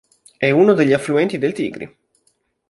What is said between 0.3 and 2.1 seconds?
È uno degli affluenti del Tigri.